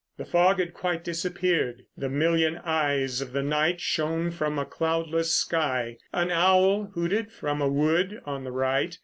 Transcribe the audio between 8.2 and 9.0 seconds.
on the right.